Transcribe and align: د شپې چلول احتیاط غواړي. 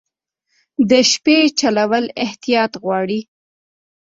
د 0.89 0.91
شپې 1.11 1.37
چلول 1.59 2.05
احتیاط 2.23 2.71
غواړي. 2.83 3.19